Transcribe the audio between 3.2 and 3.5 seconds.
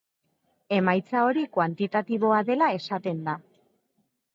da.